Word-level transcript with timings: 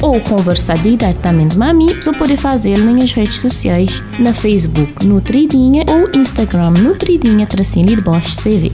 ou 0.00 0.20
conversar 0.20 0.78
diretamente 0.78 1.56
com 1.56 1.64
a 1.64 1.72
mim, 1.72 1.86
você 1.86 2.12
pode 2.12 2.36
fazer 2.36 2.78
nas 2.78 3.12
redes 3.12 3.40
sociais, 3.40 4.02
na 4.18 4.32
Facebook 4.32 5.06
Nutridinha 5.06 5.84
ou 5.88 6.20
Instagram 6.20 6.70
Nutridinha 6.70 7.46
tracinho 7.46 7.86
de 7.86 8.00
Bosch 8.00 8.34
CV. 8.36 8.70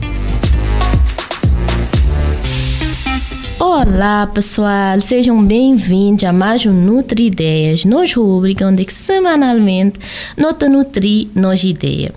Olá 3.59 4.27
pessoal, 4.27 5.01
sejam 5.01 5.43
bem-vindos 5.43 6.23
a 6.23 6.31
mais 6.31 6.65
um 6.65 6.71
Nutri 6.71 7.27
Ideias, 7.27 7.83
nos 7.83 8.13
rubrica 8.13 8.67
onde 8.67 8.85
semanalmente 8.89 9.99
nota 10.37 10.69
nutri 10.69 11.29
nos 11.33 11.63
ideia. 11.63 12.13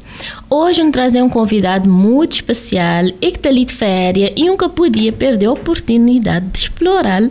Hoje 0.49 0.81
vamos 0.81 0.93
trazer 0.93 1.23
um 1.23 1.29
convidado 1.29 1.89
muito 1.89 2.33
especial 2.33 3.07
e 3.07 3.31
que 3.31 3.39
está 3.39 3.49
ali 3.49 3.65
de 3.65 3.75
férias 3.75 4.33
e 4.37 4.45
nunca 4.47 4.69
podia 4.69 5.13
perder 5.13 5.47
a 5.47 5.53
oportunidade 5.53 6.47
de 6.47 6.59
explorá-lo 6.59 7.31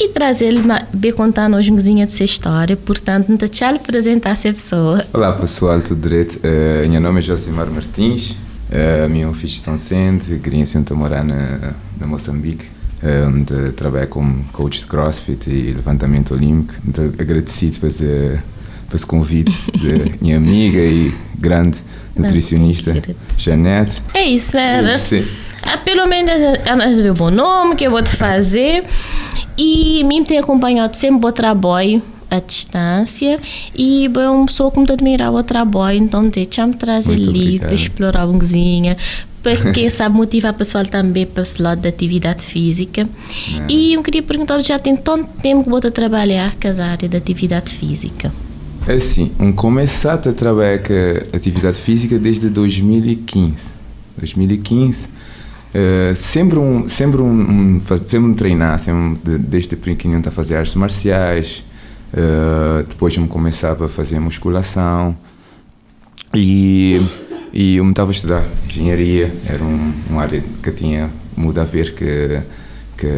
e 0.00 0.08
trazer-lhe 0.08 0.62
bem 0.94 1.12
contar-nos 1.12 1.68
um 1.68 1.74
cozinha 1.74 2.06
dessa 2.06 2.24
história. 2.24 2.74
Portanto, 2.74 3.28
não 3.28 3.36
te 3.36 3.62
apresentar 3.62 4.30
essa 4.30 4.50
pessoa. 4.50 5.04
Olá 5.12 5.32
pessoal, 5.34 5.78
tudo 5.82 6.00
direito? 6.00 6.36
Uh, 6.38 6.88
meu 6.88 7.00
nome 7.02 7.18
é 7.18 7.22
Josimar 7.22 7.66
Martins, 7.70 8.30
uh, 8.30 9.08
meu 9.10 9.34
filho 9.34 9.52
São 9.52 9.76
Sente, 9.76 10.38
queria 10.38 10.64
sempre 10.64 10.94
morar 10.94 11.22
na, 11.22 11.74
na 12.00 12.06
Moçambique, 12.06 12.64
uh, 13.02 13.28
onde 13.28 13.72
trabalho 13.72 14.08
como 14.08 14.42
coach 14.52 14.80
de 14.80 14.86
crossfit 14.86 15.50
e 15.50 15.72
levantamento 15.72 16.32
olímpico. 16.32 16.80
Muito 16.82 17.02
agradecido 17.20 17.78
por 17.78 17.88
esse, 17.88 18.40
por 18.88 18.96
esse 18.96 19.06
convite 19.06 19.52
de 19.74 20.14
minha 20.24 20.38
amiga 20.38 20.80
e 20.80 21.12
grande 21.38 21.78
nutricionista, 22.16 22.94
Janete. 23.36 24.02
É 24.14 24.24
isso, 24.24 24.56
era. 24.56 24.96
Sim. 24.96 25.26
Ah, 25.62 25.76
pelo 25.76 26.06
menos 26.06 26.32
ela 26.64 26.86
recebeu 26.86 27.12
o 27.12 27.14
bom 27.14 27.30
nome 27.30 27.76
que 27.76 27.86
eu 27.86 27.90
vou 27.90 28.02
te 28.02 28.16
fazer. 28.16 28.84
E 29.62 30.02
mim 30.04 30.24
tem 30.24 30.38
acompanhado 30.38 30.96
sempre 30.96 31.26
o 31.26 31.32
trabalho 31.32 32.02
à 32.30 32.40
distância 32.40 33.38
e 33.76 34.08
bem, 34.08 34.26
uma 34.26 34.46
pessoa 34.46 34.70
como 34.70 34.86
te 34.86 34.92
admirar 34.92 35.30
o 35.30 35.42
trabalho, 35.42 35.98
então 35.98 36.26
deixa-me 36.30 36.72
trazer 36.72 37.12
ali 37.12 37.58
para 37.58 37.74
explorar 37.74 38.26
um 38.26 38.38
cozinha, 38.38 38.96
para 39.42 39.54
quem 39.74 39.90
sabe 39.90 40.16
motivar 40.16 40.54
o 40.54 40.56
pessoal 40.56 40.86
também 40.86 41.26
para 41.26 41.42
esse 41.42 41.60
lado 41.60 41.82
da 41.82 41.90
atividade 41.90 42.42
física. 42.42 43.02
É. 43.02 43.70
E 43.70 43.92
eu 43.92 44.02
queria 44.02 44.22
perguntar, 44.22 44.62
já 44.62 44.78
tem 44.78 44.96
tanto 44.96 45.28
tempo 45.42 45.78
que 45.78 45.86
a 45.86 45.90
trabalhar 45.90 46.54
com 46.54 46.68
a 46.80 46.86
área 46.86 47.06
da 47.06 47.18
atividade 47.18 47.70
física? 47.70 48.32
É 48.88 48.98
sim, 48.98 49.30
um 49.38 49.52
começar 49.52 50.14
a 50.14 50.32
trabalhar 50.32 50.78
com 50.78 51.36
atividade 51.36 51.82
física 51.82 52.18
desde 52.18 52.48
2015. 52.48 53.74
2015 54.16 55.20
Uh, 55.72 56.14
sempre 56.16 56.58
um 56.58 56.88
sempre 56.88 57.22
um, 57.22 57.76
um 57.76 57.80
sempre 58.04 58.28
um 58.28 58.34
treinar 58.34 58.76
sempre, 58.80 59.38
desde 59.38 59.76
pequenino 59.76 60.20
a 60.26 60.30
fazer 60.32 60.56
artes 60.56 60.74
marciais 60.74 61.64
uh, 62.12 62.84
depois 62.88 63.16
me 63.16 63.28
começava 63.28 63.84
a 63.84 63.88
fazer 63.88 64.18
musculação. 64.18 65.16
E 66.34 67.00
e 67.52 67.76
eu 67.76 67.84
me 67.84 67.90
estava 67.90 68.10
a 68.10 68.12
estudar 68.12 68.44
engenharia 68.66 69.32
era 69.46 69.62
um, 69.62 69.92
uma 70.08 70.22
área 70.22 70.42
que 70.60 70.72
tinha 70.72 71.08
muito 71.36 71.60
a 71.60 71.64
ver 71.64 71.94
que 71.94 72.40
que 72.96 73.08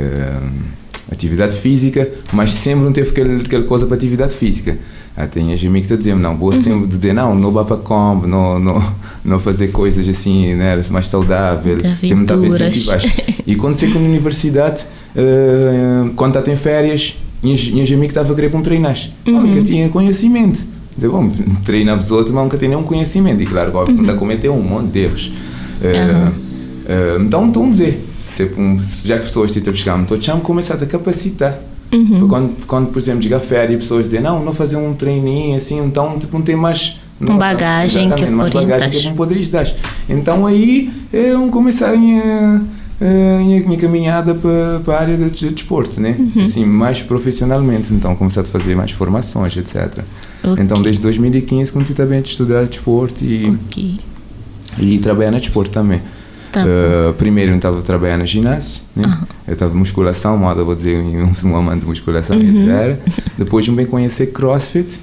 atividade 1.11 1.57
física 1.57 2.11
mas 2.33 2.53
sempre 2.53 2.85
não 2.85 2.93
teve 2.93 3.11
aquela, 3.11 3.41
aquela 3.41 3.65
coisa 3.65 3.87
para 3.87 3.97
atividade 3.97 4.37
física 4.37 4.77
ah, 5.17 5.27
tem 5.27 5.53
as 5.53 5.63
amigos 5.63 5.89
que 5.89 5.97
dizem 5.97 6.15
não, 6.15 6.35
boa 6.35 6.55
uhum. 6.55 6.63
sempre 6.63 6.87
dizer 6.87 7.13
não, 7.13 7.35
não 7.35 7.51
vá 7.51 7.65
para 7.65 7.77
combo, 7.77 8.27
não, 8.27 8.59
não, 8.59 8.93
não 9.23 9.39
fazer 9.39 9.69
coisas 9.69 10.09
assim, 10.09 10.55
né, 10.55 10.81
mais 10.91 11.09
saudável, 11.09 11.79
sempre 12.01 12.23
está 12.23 12.37
bem 12.37 12.49
incentivar. 12.49 13.01
E 13.47 13.55
quando 13.55 13.77
sei 13.77 13.91
que 13.91 13.99
na 13.99 14.09
universidade, 14.09 14.87
uh, 15.15 16.11
quando 16.15 16.39
está 16.39 16.51
em 16.51 16.57
férias, 16.57 17.17
minhas, 17.43 17.69
minhas 17.69 17.91
amigas 17.91 18.11
estavam 18.11 18.33
a 18.33 18.35
querer 18.35 18.51
com 18.51 18.63
treinar. 18.63 18.97
Uhum. 19.27 19.43
nunca 19.43 19.63
tinha 19.63 19.89
conhecimento. 19.91 20.67
Dizer, 20.95 21.09
bom, 21.09 21.31
treina 21.65 21.95
os 21.97 22.11
outros, 22.11 22.33
mas 22.33 22.45
nunca 22.45 22.57
tem 22.57 22.69
nenhum 22.69 22.83
conhecimento. 22.83 23.43
E 23.43 23.47
claro, 23.47 23.69
agora 23.69 23.91
uhum. 23.91 24.09
a 24.09 24.15
cometer 24.15 24.49
um 24.49 24.63
monte 24.63 24.93
de 24.93 24.99
erros. 25.01 25.33
Uh, 25.81 26.31
uh, 26.31 27.23
então, 27.23 27.47
então 27.47 27.69
dizer, 27.69 28.07
se, 28.25 28.49
já 29.03 29.19
que 29.19 29.25
pessoas 29.25 29.55
estão 29.55 29.71
a 29.71 29.75
buscar, 29.75 30.01
então, 30.01 30.21
já 30.21 30.35
me 30.35 30.41
começar 30.41 30.75
a 30.75 30.87
capacitar. 30.87 31.59
Uhum. 31.93 32.27
Quando, 32.27 32.67
quando, 32.67 32.87
por 32.89 32.99
exemplo, 32.99 33.23
chega 33.23 33.37
a 33.37 33.41
férias 33.41 33.75
e 33.75 33.79
pessoas 33.83 34.07
dizem, 34.07 34.21
não, 34.21 34.43
não 34.43 34.55
fazer 34.55 34.77
um 34.77 34.95
treininho 34.95 35.57
assim, 35.57 35.79
então 35.85 36.19
tipo, 36.19 36.37
não 36.37 36.45
tem 36.45 36.57
mais. 36.57 36.99
Não, 37.21 37.39
bagagem 37.39 38.11
que 38.11 38.27
mais 38.27 38.53
bagagem 38.53 38.91
que 38.91 39.07
não 39.07 39.15
poderes 39.15 39.49
dar. 39.49 39.71
Então 40.09 40.47
aí 40.47 40.91
eu 41.13 41.47
comecei 41.49 41.87
a 41.87 41.93
minha, 41.93 42.63
a 43.01 43.39
minha 43.39 43.79
caminhada 43.79 44.35
para, 44.35 44.81
para 44.85 44.95
a 44.95 45.01
área 45.01 45.17
de, 45.17 45.31
de 45.31 45.51
desporto, 45.51 46.01
né? 46.01 46.17
Uhum. 46.19 46.43
Assim, 46.43 46.65
mais 46.65 47.03
profissionalmente. 47.03 47.93
Então 47.93 48.17
comecei 48.17 48.43
a 48.43 48.45
fazer 48.45 48.75
mais 48.75 48.91
formações, 48.91 49.57
etc. 49.57 50.03
Okay. 50.43 50.65
Então 50.65 50.83
desde 50.83 51.01
2015 51.03 51.73
comecei 51.73 51.95
também 51.95 52.19
a 52.19 52.23
estudar 52.23 52.65
desporto 52.65 53.23
e, 53.25 53.57
okay. 53.69 54.01
e 54.79 54.99
trabalhar 54.99 55.31
no 55.31 55.39
desporto 55.39 55.71
também. 55.71 56.01
Tá 56.53 56.63
uh, 56.63 57.15
primeiro 57.15 57.53
eu 57.53 57.57
estava 57.57 57.81
trabalhando 57.81 58.21
no 58.21 58.27
ginásio, 58.27 58.83
né? 58.95 59.07
Uhum. 59.07 59.27
eu 59.49 59.55
estava 59.55 59.75
musculação, 59.75 60.37
moda, 60.37 60.63
vou 60.63 60.75
dizer, 60.75 61.03
um 61.45 61.57
amante 61.57 61.81
de 61.81 61.87
musculação, 61.87 62.37
uhum. 62.37 62.71
era. 62.71 63.01
Depois 63.39 63.67
eu 63.67 63.73
bem 63.73 63.87
conhecer 63.87 64.27
crossfit, 64.27 65.01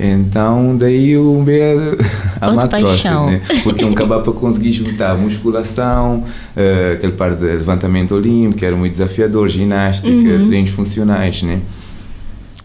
então 0.00 0.74
daí 0.74 1.10
eu 1.10 1.44
me 1.44 1.52
amar 2.40 2.66
crossfit, 2.66 3.08
né? 3.08 3.42
porque 3.62 3.84
eu 3.84 3.90
acabava 3.90 4.22
para 4.22 4.32
conseguir 4.32 4.72
juntar 4.72 5.14
musculação, 5.18 6.24
uh, 6.56 6.94
aquele 6.94 7.12
par 7.12 7.34
de 7.34 7.44
levantamento 7.44 8.14
olímpico, 8.14 8.64
era 8.64 8.74
muito 8.74 8.92
desafiador, 8.92 9.50
ginástica, 9.50 10.10
uhum. 10.10 10.48
treinos 10.48 10.70
funcionais, 10.70 11.42
né? 11.42 11.60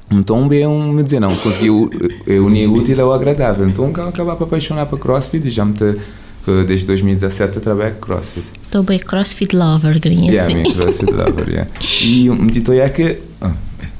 Então, 0.09 0.47
bem, 0.47 0.67
me 0.67 1.03
dizer, 1.03 1.19
não, 1.21 1.35
consegui 1.37 1.69
unir 1.69 2.67
o 2.67 2.73
útil 2.73 3.01
ao 3.01 3.13
agradável. 3.13 3.65
Então, 3.67 3.93
eu 3.95 4.09
acabava 4.09 4.35
para 4.35 4.45
apaixonar 4.45 4.85
para 4.85 4.97
crossfit 4.97 5.47
e 5.47 5.49
já 5.49 5.63
me 5.63 5.73
que 6.43 6.63
desde 6.63 6.85
2017 6.87 7.55
eu 7.57 7.61
trabalho 7.61 7.93
com 7.95 8.01
CrossFit. 8.01 8.45
Estou 8.63 8.83
bem 8.83 8.99
CrossFit 8.99 9.55
lover, 9.55 9.99
grinha 9.99 10.31
yeah, 10.31 10.53
assim. 10.53 10.73
CrossFit 10.73 11.11
lover, 11.11 11.49
yeah. 11.49 11.71
E 12.01 12.29
um 12.29 12.47
título 12.47 12.79
é 12.79 12.89
que, 12.89 13.17
ah, 13.39 13.51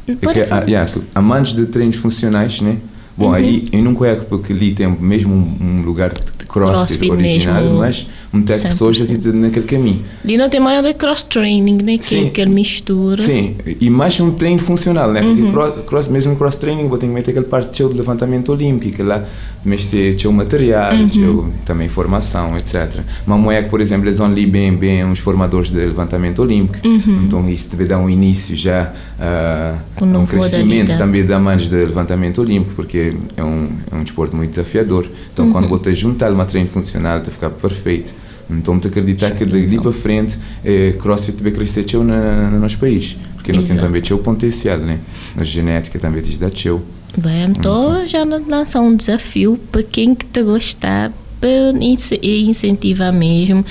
é 0.07 0.13
que, 0.16 0.40
ah, 0.41 0.66
yeah, 0.68 0.91
que 0.91 1.02
amantes 1.13 1.53
de 1.53 1.66
treinos 1.66 1.96
funcionais, 1.96 2.62
né? 2.62 2.78
Bom, 3.16 3.28
uhum. 3.28 3.34
aí 3.34 3.68
eu 3.72 3.84
não 3.84 3.94
conheço 3.94 4.25
porque 4.25 4.53
ali 4.53 4.74
tem 4.74 4.88
mesmo 4.88 5.34
um, 5.34 5.57
um 5.62 5.81
lugar 5.84 6.13
crossfit, 6.52 7.00
crossfit 7.00 7.12
original, 7.12 7.62
mesmo, 7.64 7.78
mas 7.78 8.08
muitas 8.32 8.64
pessoas 8.64 8.98
já 8.98 9.06
estão 9.06 9.34
naquele 9.34 9.66
caminho. 9.66 10.02
E 10.26 10.38
não 10.38 10.50
tem 10.50 10.60
mais 10.60 10.84
de 10.84 10.94
cross-training, 10.94 11.82
né? 11.82 11.98
Que 11.98 12.16
é 12.16 12.28
aquele 12.28 12.52
mistura. 12.52 13.22
Sim, 13.22 13.56
e 13.80 13.90
mais 13.90 14.20
um 14.20 14.32
treino 14.32 14.60
funcional, 14.60 15.12
né? 15.12 15.22
Porque 15.22 15.42
uhum. 15.42 15.52
cross, 15.52 15.74
cross, 15.86 16.08
mesmo 16.08 16.36
cross-training, 16.36 16.88
vou 16.88 16.98
ter 16.98 17.08
que 17.08 17.14
meter 17.14 17.32
aquele 17.32 17.46
parte 17.46 17.84
de 17.84 17.94
levantamento 17.94 18.52
olímpico, 18.52 18.96
que 18.98 19.04
lá 19.04 19.26
mas 19.64 19.86
ter 19.86 20.16
o 20.26 20.34
material, 20.34 20.94
uhum. 20.94 21.52
também 21.64 21.88
formação, 21.88 22.58
etc. 22.58 23.02
Mas 23.26 23.64
que, 23.64 23.70
por 23.70 23.80
exemplo, 23.80 24.06
eles 24.08 24.18
vão 24.18 24.28
ali 24.28 24.46
bem, 24.46 24.74
bem 24.76 25.06
uns 25.06 25.20
formadores 25.20 25.70
de 25.70 25.78
levantamento 25.78 26.40
olímpico, 26.40 26.86
uhum. 26.88 27.24
então 27.24 27.48
isso 27.48 27.70
deve 27.70 27.86
dar 27.86 28.00
um 28.00 28.10
início 28.10 28.56
já 28.56 28.92
uh, 29.20 30.04
um 30.04 30.26
crescimento 30.26 30.98
também 30.98 31.24
da 31.24 31.40
mães 31.40 31.70
de 31.70 31.76
levantamento 31.76 32.42
olímpico, 32.42 32.76
porque 32.76 33.14
é 33.38 33.44
um, 33.44 33.70
é 33.92 33.96
um 33.96 34.04
desporto 34.04 34.36
muito 34.36 34.50
desafiador. 34.50 35.08
Então, 35.32 35.46
uhum. 35.46 35.52
quando 35.52 35.70
você 35.70 35.94
juntar 35.94 36.32
uma 36.41 36.46
treino 36.46 36.70
funcional, 36.70 37.22
vai 37.22 37.32
ficar 37.32 37.49
perfeito. 37.49 38.14
Então, 38.49 38.76
me 38.76 38.82
acreditar 38.85 39.32
que 39.32 39.46
dali 39.46 39.79
para 39.79 39.93
frente, 39.93 40.38
eh, 40.64 40.93
CrossFit 40.99 41.41
vai 41.41 41.52
crescer 41.52 41.85
na, 42.03 42.49
no 42.49 42.59
nosso 42.59 42.78
país, 42.78 43.17
porque 43.35 43.53
não 43.53 43.64
tem 43.64 43.78
também 43.78 44.02
o 44.11 44.17
potencial, 44.17 44.78
né? 44.78 44.99
Na 45.35 45.43
genética 45.43 45.97
também 45.97 46.22
diz 46.22 46.38
da 46.38 46.49
teu. 46.49 46.82
Bem, 47.17 47.43
então 47.43 48.05
já 48.08 48.23
lança 48.23 48.79
um 48.79 48.96
desafio 48.96 49.59
para 49.72 49.84
quem 49.84 50.16
que 50.16 50.26
te 50.26 50.41
gostar 50.43 51.11
para 51.41 51.73
incentivar 51.82 53.11
mesmo, 53.11 53.66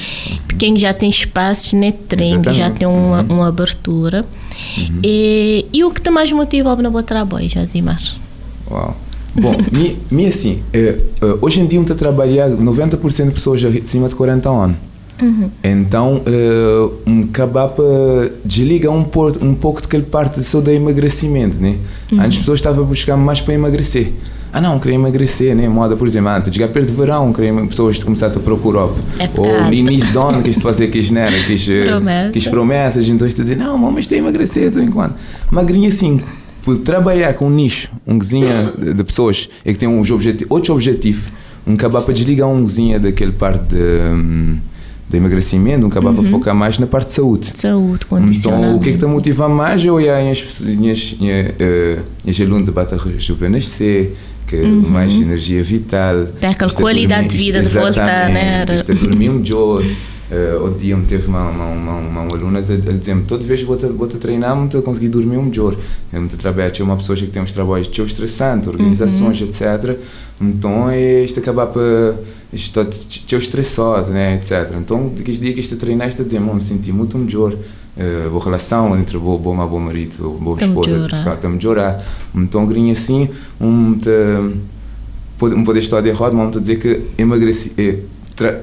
para 0.46 0.56
quem 0.56 0.74
já 0.76 0.92
tem 0.92 1.08
espaços 1.08 1.72
né, 1.72 1.92
treino, 2.08 2.52
já 2.52 2.68
tem 2.70 2.86
uma, 2.88 3.22
uhum. 3.22 3.36
uma 3.36 3.48
abertura. 3.48 4.26
Uhum. 4.76 5.00
E, 5.04 5.66
e, 5.72 5.84
o 5.84 5.90
que 5.90 6.00
te 6.00 6.10
mais 6.10 6.30
motiva 6.32 6.74
no 6.76 6.90
bom 6.90 7.02
trabalho, 7.02 7.48
Jazimar? 7.48 8.02
Uau! 8.68 8.96
Bom, 9.34 9.54
me, 9.70 9.98
me 10.10 10.26
assim, 10.26 10.62
é, 10.72 10.78
é, 10.78 10.98
hoje 11.40 11.60
em 11.60 11.66
dia, 11.66 11.80
está 11.80 11.94
a 11.94 11.96
trabalhar 11.96 12.50
90% 12.50 13.26
de 13.26 13.30
pessoas 13.32 13.64
acima 13.64 14.08
de 14.08 14.14
40 14.14 14.48
anos. 14.48 14.76
Então, 15.62 16.22
uh, 16.26 16.92
um 17.06 17.26
cabapa 17.26 17.82
desliga 18.44 18.90
um, 18.90 19.04
por, 19.04 19.36
um 19.42 19.54
pouco 19.54 19.82
daquele 19.82 20.04
parte 20.04 20.42
só 20.42 20.60
do 20.60 20.70
emagrecimento, 20.70 21.60
né? 21.60 21.76
Antes 22.12 22.26
as 22.26 22.38
pessoas 22.38 22.58
estavam 22.58 22.84
a 22.84 22.86
buscar 22.86 23.16
mais 23.16 23.40
para 23.40 23.54
emagrecer. 23.54 24.12
Ah 24.52 24.60
não, 24.60 24.80
queria 24.80 24.96
emagrecer, 24.96 25.54
né? 25.54 25.68
Moda, 25.68 25.96
por 25.96 26.08
exemplo, 26.08 26.30
antes 26.30 26.50
de 26.50 26.58
perto 26.66 26.86
de 26.86 26.92
verão, 26.92 27.32
queria 27.32 27.52
pessoas 27.66 28.02
começaram 28.02 28.34
a 28.34 28.40
procurar. 28.40 28.88
É 29.18 29.28
Ou 29.36 29.64
no 29.64 29.72
início 29.72 30.10
de 30.10 30.18
ano, 30.18 30.42
quis 30.42 30.56
fazer 30.58 30.88
quis, 30.88 31.10
né? 31.10 31.28
quis, 31.46 31.64
Promessa. 31.66 32.32
quis 32.32 32.48
promessas, 32.48 33.08
então 33.08 33.28
está 33.28 33.42
a 33.42 33.44
dizer, 33.44 33.56
não, 33.56 33.78
mas 33.78 34.08
tem 34.08 34.18
emagrecer, 34.18 34.70
de 34.70 34.82
enquanto. 34.82 35.14
Magrinha 35.50 35.88
assim, 35.88 36.20
por 36.64 36.78
trabalhar 36.78 37.32
com 37.34 37.46
um 37.46 37.50
nicho, 37.50 37.88
um 38.06 38.18
cozinha 38.18 38.72
de, 38.94 39.02
pessoas 39.04 39.48
e 39.64 39.72
que 39.72 39.78
tem 39.78 39.88
uns 39.88 40.10
objeti 40.10 40.46
outros 40.48 40.70
objetivos, 40.74 41.24
um 41.66 41.76
cabapa 41.76 42.06
para 42.06 42.14
desligar 42.14 42.48
um 42.48 42.62
cozinha 42.62 42.98
daquele 42.98 43.32
parte 43.32 43.64
de. 43.74 43.76
hum, 43.76 44.58
de 45.10 45.16
emagrecimento, 45.16 45.84
um 45.84 45.90
cabapa 45.90 46.20
para 46.22 46.30
focar 46.30 46.54
mais 46.54 46.78
na 46.78 46.86
parte 46.86 47.08
de 47.08 47.14
saúde. 47.14 47.50
Saúde, 47.54 48.04
Então, 48.06 48.20
condicionamento. 48.20 48.76
o 48.76 48.80
que 48.80 48.90
é 48.90 48.92
que 48.92 48.98
te 48.98 49.06
motiva 49.06 49.48
mais 49.48 49.84
é 49.84 49.90
olhar 49.90 50.20
as 50.30 50.60
minhas 50.60 51.16
minhas 51.18 52.40
alunos 52.40 52.64
de 52.66 52.70
bata 52.70 52.96
rejuvenescer, 52.96 54.12
que 54.46 54.56
mais 54.64 55.12
energia 55.12 55.64
vital. 55.64 56.26
Tem 56.40 56.50
aquela 56.50 56.70
é 56.70 56.74
qualidade 56.76 57.22
dormir- 57.26 57.38
de 57.38 57.44
vida 57.44 57.60
de 57.60 57.68
voltar, 57.76 58.28
né? 58.30 58.64
Isto 58.72 58.92
é 58.92 58.94
dormir 58.94 59.30
melhor. 59.30 59.82
Uh, 60.30 60.62
outro 60.62 60.78
dia 60.78 60.96
me 60.96 61.06
teve 61.06 61.26
uma, 61.26 61.48
uma, 61.48 61.66
uma, 61.66 61.92
uma, 61.94 62.20
uma 62.22 62.36
aluna 62.36 62.60
a 62.60 62.62
dizer-me 62.62 63.24
toda 63.24 63.42
vez 63.42 63.60
que 63.60 63.66
vou-te 63.66 63.86
vou 63.86 64.06
-te 64.06 64.16
treinar, 64.16 64.56
me 64.56 64.68
a 64.68 64.80
conseguir 64.82 65.08
dormir 65.08 65.38
melhor. 65.38 65.76
Eu 66.12 66.22
me 66.22 66.28
trabalho, 66.28 66.70
tinha 66.70 66.86
uma 66.86 66.96
pessoa 66.96 67.16
que 67.18 67.26
tem 67.26 67.42
uns 67.42 67.50
trabalhos 67.50 67.88
tão 67.88 68.04
estressantes, 68.04 68.68
organizações, 68.68 69.42
etc. 69.42 69.98
Então, 70.40 70.88
é, 70.88 71.24
isto 71.24 71.40
acaba 71.40 71.66
para. 71.66 72.16
Estou 72.52 72.84
tão 72.84 73.38
estressado, 73.38 74.10
né, 74.12 74.36
etc. 74.36 74.76
Então, 74.78 75.08
daqueles 75.08 75.40
dias 75.40 75.54
que 75.54 75.60
isto 75.60 75.74
a 75.74 75.78
treinar, 75.78 76.08
isto 76.08 76.22
a 76.22 76.24
dizer, 76.24 76.40
me 76.40 76.62
senti 76.62 76.92
muito 76.92 77.18
melhor. 77.18 77.52
Uh, 77.52 78.30
boa 78.30 78.44
relação 78.44 78.96
entre 78.96 79.18
boa, 79.18 79.36
boa, 79.36 79.52
uma 79.52 79.66
boa 79.66 79.82
marido, 79.82 80.38
boa 80.40 80.56
esposa, 80.60 80.90
melhorar. 80.90 81.34
está 81.34 81.48
a 81.48 81.50
melhorar. 81.50 82.06
Então, 82.32 82.64
grinha 82.66 82.92
assim, 82.92 83.28
um, 83.60 83.98
te, 83.98 84.08
pode, 85.36 85.56
um 85.56 85.64
poder 85.64 85.80
estar 85.80 86.00
de 86.00 86.08
errado, 86.08 86.34
mas 86.34 86.50
vamos 86.50 86.60
dizer 86.60 86.78
que 86.78 87.02
emagreci. 87.18 87.72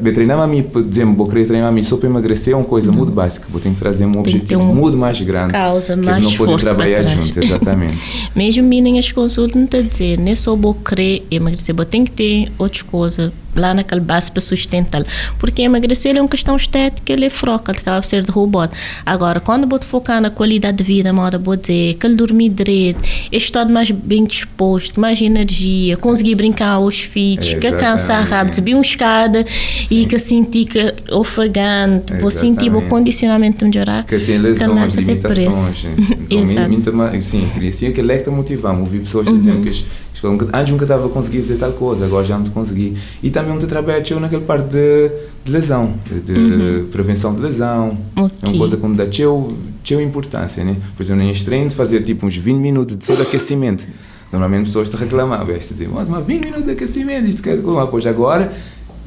De 0.01 0.11
treinar 0.11 0.39
a 0.39 0.47
mim, 0.47 0.63
por 0.63 0.81
exemplo, 0.81 1.15
vou 1.15 1.27
querer 1.27 1.45
treinar 1.45 1.69
a 1.69 1.71
mim 1.71 1.83
só 1.83 1.97
para 1.97 2.09
emagrecer 2.09 2.53
é 2.53 2.57
uma 2.57 2.65
coisa 2.65 2.91
muito 2.91 3.11
básica. 3.11 3.47
Vou 3.49 3.61
ter 3.61 3.69
que 3.69 3.75
trazer 3.75 4.05
um 4.05 4.11
ter 4.11 4.19
objetivo 4.19 4.63
um 4.63 4.73
muito 4.73 4.97
mais 4.97 5.19
grande. 5.21 5.53
causa 5.53 5.95
que 5.95 6.05
mais 6.05 6.23
não 6.23 6.33
podem 6.33 6.55
para 6.55 6.63
trabalhar 6.63 7.07
junto, 7.07 7.39
exatamente. 7.43 7.97
Mesmo 8.35 8.67
mim 8.67 8.97
as 8.97 9.11
consultas 9.11 9.55
não 9.55 9.65
está 9.65 9.79
a 9.79 9.81
dizer, 9.81 10.19
nem 10.19 10.35
só 10.35 10.55
vou 10.55 10.73
querer 10.73 11.25
emagrecer, 11.29 11.75
vou 11.75 11.85
tem 11.85 12.03
que 12.03 12.11
ter 12.11 12.51
outras 12.57 12.81
coisas 12.81 13.31
lá 13.55 13.73
naquela 13.73 14.01
base 14.01 14.31
para 14.31 14.41
sustentar. 14.41 15.03
Porque 15.39 15.61
emagrecer 15.61 16.15
é 16.15 16.21
uma 16.21 16.29
questão 16.29 16.55
estética, 16.55 17.11
ele 17.13 17.25
é 17.25 17.29
froca, 17.29 17.71
ele 17.71 17.79
acaba 17.79 17.99
de 17.99 18.07
ser 18.07 18.21
de 18.21 18.31
robô. 18.31 18.57
Agora, 19.05 19.39
quando 19.39 19.67
vou 19.67 19.79
focar 19.81 20.21
na 20.21 20.29
qualidade 20.29 20.77
de 20.77 20.83
vida, 20.83 21.11
moda, 21.13 21.37
vou 21.37 21.55
dizer 21.55 21.95
que 21.95 22.05
ele 22.07 22.15
dormir 22.15 22.49
direito, 22.49 23.01
estado 23.31 23.71
mais 23.71 23.91
bem 23.91 24.25
disposto, 24.25 24.99
mais 24.99 25.21
energia, 25.21 25.95
conseguir 25.97 26.35
brincar 26.35 26.69
aos 26.71 26.99
filhos, 26.99 27.53
que 27.53 27.71
cansar 27.73 28.25
rápido, 28.27 28.55
subir 28.55 28.73
uma 28.73 28.81
escada 28.81 29.45
e 29.91 30.05
que 30.05 30.17
sentir 30.19 30.65
que 30.65 30.93
ofegante, 31.11 32.13
vou 32.19 32.31
sentir 32.31 32.73
o 32.73 32.81
condicionamento 32.83 33.65
melhorar. 33.65 34.03
Que 34.05 34.17
tem 34.17 34.25
que 34.25 34.37
lá 34.37 34.43
lesões, 34.49 34.93
que 34.93 35.03
tem 35.05 35.17
preço. 35.17 35.37
limitações. 35.37 35.85
Então, 36.09 36.39
Exato. 36.41 36.69
mim, 36.69 37.11
mim, 37.11 37.21
sim, 37.21 37.49
queria 37.53 37.69
assim, 37.69 37.87
é 37.87 37.91
que 37.91 38.01
te 38.23 38.29
motivava. 38.29 38.79
Ouvi 38.79 38.99
pessoas 38.99 39.27
Uhum. 39.27 39.37
dizendo 39.37 39.61
que 39.61 39.85
as- 40.21 40.49
as 40.49 40.53
antes 40.53 40.71
nunca 40.71 40.85
estava 40.85 41.05
a 41.05 41.09
conseguir 41.09 41.39
fazer 41.41 41.55
tal 41.57 41.71
coisa, 41.73 42.05
agora 42.05 42.25
já 42.25 42.37
me 42.37 42.49
consegui. 42.49 42.95
E 43.21 43.29
também 43.29 43.51
um 43.53 43.59
trabalho 43.59 44.03
teu 44.03 44.19
naquele 44.19 44.43
parte 44.43 44.67
de, 44.69 45.11
de 45.45 45.51
lesão, 45.51 45.93
de, 46.09 46.19
de 46.21 46.83
prevenção 46.91 47.33
de 47.35 47.41
lesão. 47.41 47.97
É 48.15 48.19
Uhum. 48.19 48.25
Ok. 48.25 48.49
uma 48.49 48.57
coisa 48.57 48.77
que 48.77 48.87
me 48.87 48.95
dá 48.95 49.05
teu, 49.05 49.53
teu 49.83 50.01
importância, 50.01 50.63
né? 50.63 50.75
Por 50.95 51.03
exemplo, 51.03 51.23
em 51.23 51.33
treino, 51.33 51.69
fazia 51.71 52.01
tipo 52.01 52.25
uns 52.25 52.35
20 52.37 52.57
minutos 52.57 52.97
de 52.97 53.03
só 53.05 53.15
de 53.15 53.21
aquecimento. 53.21 53.87
Normalmente 54.31 54.65
pessoas 54.65 54.89
te 54.89 54.97
reclamavam, 54.97 55.55
este 55.55 55.73
dizer, 55.73 55.89
mas, 55.89 56.09
mas 56.09 56.25
20 56.25 56.39
minutos 56.41 56.65
de 56.65 56.71
aquecimento, 56.71 57.27
isto 57.29 57.41
que 57.41 57.49
é 57.49 57.57
como? 57.57 57.85
Pois 57.87 58.05
agora, 58.05 58.51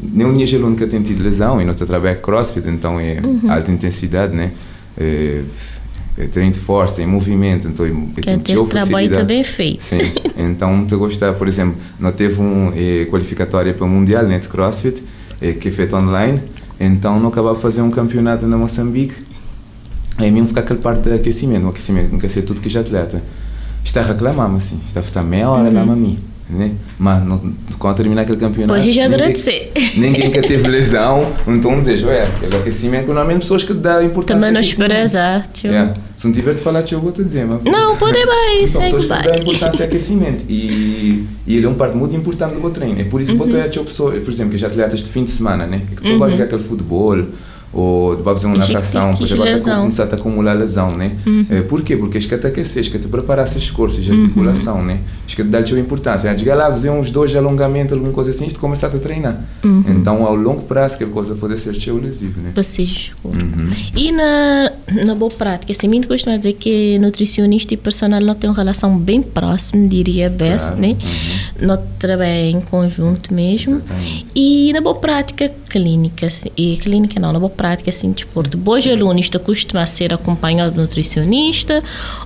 nenhum 0.03 0.33
minha 0.33 0.47
aluno 0.57 0.77
que 0.77 0.87
tem 0.87 1.03
tido 1.03 1.23
lesão, 1.23 1.61
e 1.61 1.65
não 1.65 1.75
trabalhar 1.87 2.15
crossfit, 2.17 2.67
então 2.69 2.99
é 2.99 3.21
Uhum. 3.23 3.51
alta 3.51 3.71
intensidade, 3.71 4.35
né? 4.35 4.53
É, 4.97 5.43
é 6.21 6.27
treino 6.27 6.53
de 6.53 6.61
força, 6.61 7.03
é 7.03 7.07
movimento, 7.07 7.67
então 7.67 7.87
eu, 7.87 7.95
eu 7.95 8.09
Que 8.15 8.23
tenho 8.23 8.37
esse 8.37 8.45
teu 8.45 8.67
trabalho 8.67 9.25
bem 9.25 9.43
feito. 9.43 9.83
Sim, 9.83 9.99
então 10.37 10.87
te 10.87 10.95
gostar, 10.97 11.33
por 11.35 11.49
exemplo, 11.49 11.77
não 11.99 12.13
teve 12.13 12.41
um 12.41 12.73
eh, 12.77 13.07
qualificatória 13.11 13.73
para 13.73 13.85
o 13.87 13.89
Mundial 13.89 14.25
né, 14.25 14.39
de 14.39 14.49
CrossFit, 14.49 15.03
eh, 15.41 15.53
que 15.53 15.69
é 15.69 15.71
feito 15.71 15.97
online, 15.97 16.43
então 16.79 17.19
não 17.19 17.29
acabava 17.29 17.57
de 17.57 17.63
fazer 17.63 17.81
um 17.81 17.91
campeonato 17.91 18.47
na 18.47 18.57
Moçambique, 18.57 19.15
aí 20.19 20.31
mesmo 20.31 20.49
ficar 20.49 20.61
aquele 20.61 20.81
parte 20.81 21.09
de 21.09 21.15
aquecimento, 21.15 21.67
o 21.67 21.71
aquecimento, 21.71 22.13
não 22.13 22.19
quer 22.19 22.29
ser 22.29 22.43
tudo 22.43 22.61
que 22.61 22.69
já 22.69 22.81
atleta. 22.81 23.23
Está 23.83 24.01
a 24.01 24.05
reclamar-me 24.05 24.59
assim, 24.59 24.79
está 24.87 25.01
a 25.01 25.03
passar 25.03 25.23
meia 25.23 25.49
hora 25.49 25.71
lá 25.71 25.81
a 25.81 25.97
mim, 25.97 26.19
né? 26.51 26.73
mas 26.99 27.25
não, 27.25 27.41
quando 27.79 27.97
terminar 27.97 28.23
aquele 28.23 28.37
campeonato... 28.37 28.79
Pode 28.79 28.93
já 28.93 29.07
agradecer. 29.07 29.73
Ninguém 29.97 30.31
que 30.31 30.43
teve 30.43 30.69
lesão, 30.69 31.33
então 31.49 31.81
dizer, 31.81 32.05
ué, 32.05 32.25
aquele 32.25 32.57
aquecimento, 32.57 33.07
normalmente 33.07 33.41
pessoas 33.41 33.65
que 33.65 33.73
dão 33.73 34.03
importância 34.05 34.39
Também 34.39 34.53
não 34.53 34.61
tio. 35.53 35.71
Yeah. 35.71 35.97
Se 36.21 36.27
não 36.27 36.35
tiver 36.35 36.55
de 36.55 36.61
falar, 36.63 36.83
te 36.83 36.95
dizer. 37.25 37.47
Mas... 37.47 37.63
Não, 37.65 37.97
pode 37.97 38.13
bem, 38.13 38.59
Então, 38.69 38.69
segue 38.69 39.07
bem. 39.07 39.41
importância 39.41 39.85
ao 39.87 39.89
aquecimento. 39.89 40.45
E, 40.51 41.27
e 41.47 41.57
ele 41.57 41.65
é 41.65 41.69
um 41.69 41.73
parte 41.73 41.97
muito 41.97 42.15
importante 42.15 42.53
do 42.53 42.61
meu 42.61 42.69
treino. 42.69 43.01
É 43.01 43.05
por 43.05 43.23
isso 43.23 43.33
que 43.33 43.39
Uhum. 43.39 43.45
eu 43.45 43.65
estou 43.65 43.83
a 43.83 43.87
pessoa, 43.87 44.13
por 44.13 44.31
exemplo, 44.31 44.53
que 44.53 44.59
já 44.59 44.67
atletas 44.67 45.03
de 45.03 45.09
fim 45.09 45.25
de 45.25 45.31
semana, 45.31 45.67
né? 45.67 45.81
Que 45.97 46.07
só 46.07 46.19
vai 46.19 46.31
jogar 46.31 46.45
aquele 46.45 46.61
futebol 46.63 47.25
ou 47.73 48.17
de 48.17 48.23
fazer 48.23 48.47
uma 48.49 48.57
é 48.57 48.59
natação, 48.59 49.03
tem 49.03 49.13
depois 49.13 49.29
que 49.31 49.35
agora 49.35 49.57
está. 49.57 49.75
Uhum. 49.77 49.81
começar 49.83 50.03
a 50.03 50.07
acumular 50.17 50.53
lesão, 50.55 50.91
né? 50.97 51.13
Eh, 51.49 51.63
Por 51.63 51.83
quê? 51.83 51.97
Porque 51.97 52.19
que 52.29 52.37
te 52.37 52.47
aquecer, 52.47 52.91
que 52.91 52.99
te 52.99 53.07
preparar 53.07 53.47
esses 53.47 53.71
corpos 53.71 54.03
de 54.03 54.11
articulação, 54.11 54.83
né? 54.85 54.99
Acho 55.25 55.37
que 55.37 55.43
dá-lhe 55.45 55.73
a 55.75 55.79
importância. 55.79 56.31
Antes 56.31 56.43
de 56.43 56.51
lá, 56.51 56.69
fazer 56.69 56.91
uns 56.91 57.11
dois 57.11 57.35
alongamentos, 57.35 57.93
alguma 57.93 58.13
coisa 58.13 58.31
assim, 58.31 58.47
isto 58.47 58.59
começar 58.59 58.89
a 58.89 58.91
treinar. 58.91 59.41
Uhum. 59.65 59.85
Então, 59.89 60.27
ao 60.27 60.35
longo 60.35 60.63
prazo, 60.63 60.99
que 60.99 61.05
a 61.05 61.07
coisa 61.07 61.35
pode 61.37 61.59
ser 61.61 61.77
teu 61.77 61.97
lesivo, 61.97 62.41
né? 62.41 62.51
Vocês 62.57 63.13
Uhum. 63.23 63.71
E 63.95 64.11
na, 64.11 64.70
na 65.05 65.15
boa 65.15 65.31
prática, 65.31 65.73
assim, 65.73 65.89
muito 65.89 66.09
costuma 66.09 66.37
dizer 66.37 66.55
que 66.55 66.99
nutricionista 66.99 67.75
e 67.75 67.77
personal 67.77 68.21
não 68.21 68.35
têm 68.35 68.49
uma 68.51 68.57
relação 68.57 68.97
bem 68.99 69.23
próxima, 69.23 69.87
diria 69.89 70.29
best, 70.31 70.69
Claro, 70.69 70.81
né? 70.83 70.89
uhum. 70.89 71.67
Não 71.67 71.77
trabalham 71.99 72.59
em 72.59 72.61
conjunto 72.61 73.33
mesmo. 73.33 73.77
Exatamente. 73.77 74.27
E 74.35 74.73
na 74.73 74.81
boa 74.81 74.95
prática 74.95 75.51
clínica, 75.71 76.27
assim, 76.27 76.51
e 76.57 76.77
clínica 76.77 77.21
não, 77.21 77.33
na 77.33 77.39
boa 77.39 77.51
prática, 77.51 77.91
assim, 77.91 78.13
desporto, 78.13 78.57
bons 78.57 78.87
alunos 78.87 79.31
costuma 79.39 79.87
ser 79.87 80.13
acompanhado 80.13 80.73
do 80.73 80.81
nutricionista, 80.81 81.83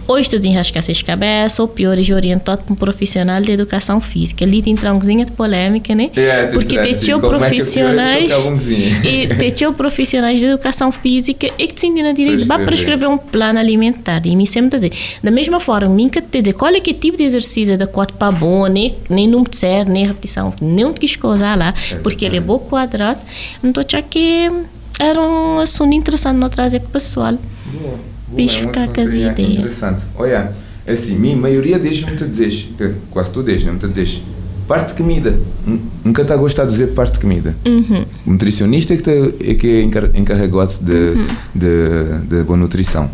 ou 0.06 0.18
está 0.18 0.36
desenrascar 0.36 0.82
as 0.88 1.02
cabeças, 1.02 1.58
ou 1.58 1.68
pior, 1.68 1.98
é 1.98 2.14
orientado 2.14 2.62
por 2.62 2.72
um 2.72 2.76
profissional 2.76 3.40
de 3.40 3.52
educação 3.52 4.00
física. 4.00 4.44
Ali 4.44 4.62
tem 4.62 4.74
um 4.74 4.98
cozinha 4.98 5.24
de 5.24 5.32
polêmica, 5.32 5.94
né? 5.94 6.10
É, 6.16 6.46
Porque 6.46 6.78
tem 6.78 6.94
como 6.94 7.26
é 7.26 7.38
que 7.38 7.38
profissionais 7.38 8.30
mãozinha? 8.30 9.00
e 9.04 9.26
tem 9.28 9.72
profissionais 9.72 10.40
de 10.40 10.46
educação 10.46 10.90
física 10.92 11.46
e 11.58 11.66
que 11.66 11.74
te 11.74 11.86
ensinam 11.86 12.12
direito 12.12 12.46
para 12.46 12.64
Prescrever. 12.64 12.66
prescrever 12.66 13.08
um 13.08 13.18
plano 13.18 13.58
alimentar. 13.58 14.24
E 14.26 14.34
me 14.36 14.46
sempre 14.46 14.78
dizer, 14.78 14.92
da 15.22 15.30
mesma 15.30 15.60
forma, 15.60 15.88
nunca 15.88 16.20
te 16.20 16.40
dizer 16.40 16.54
qual 16.54 16.72
é 16.74 16.80
que 16.80 16.94
tipo 16.94 17.16
de 17.16 17.24
exercício 17.24 17.72
é 17.72 17.74
adequado 17.74 18.12
para 18.12 18.32
bom, 18.32 18.66
nem, 18.66 18.94
nem 19.08 19.28
número 19.28 19.50
de 19.50 19.56
série, 19.56 19.90
nem 19.90 20.06
repetição, 20.06 20.52
nem 20.60 20.84
onde 20.84 21.00
quis 21.00 21.16
coisar 21.16 21.56
lá, 21.56 21.74
porque 22.02 22.24
ele 22.24 22.36
é 22.36 22.40
bom 22.40 22.58
quadrado. 22.58 23.20
Não 23.62 23.70
estou 23.70 23.84
achando 23.86 24.04
que 24.08 24.50
era 24.98 25.20
um 25.20 25.58
assunto 25.58 25.94
interessante 25.94 26.36
não 26.36 26.48
trazer 26.48 26.80
para 26.80 26.88
o 26.88 26.92
pessoal. 26.92 27.34
Boa, 27.66 27.98
um 28.32 28.48
ficar 28.48 28.88
com 28.88 29.00
as 29.00 29.12
é 29.12 29.16
ideias. 29.30 29.52
Interessante. 29.58 30.04
Olha, 30.16 30.52
assim, 30.86 31.14
minha 31.16 31.36
maioria 31.36 31.78
deles 31.78 32.00
não 32.02 32.14
te 32.16 32.24
dizes, 32.26 32.68
quase 33.10 33.32
tu 33.32 33.42
dizes, 33.42 33.64
não 33.64 33.76
te 33.78 33.88
dizes, 33.88 34.22
parte 34.68 34.88
de 34.88 34.94
comida. 35.02 35.38
Nun- 35.66 35.80
Nunca 36.04 36.22
está 36.22 36.34
a 36.34 36.36
gostar 36.36 36.64
de 36.66 36.72
dizer 36.72 36.88
parte 36.88 37.14
de 37.14 37.20
comida. 37.20 37.56
Uhum. 37.64 38.04
O 38.26 38.30
nutricionista 38.32 38.92
é 38.92 38.96
que, 38.98 39.02
te- 39.02 39.50
é 39.50 39.54
que 39.54 39.66
é 39.68 39.82
encar- 39.82 40.10
encarregado 40.14 40.74
de, 40.80 41.14
de, 41.54 42.26
de 42.28 42.42
boa 42.44 42.56
nutrição. 42.58 43.10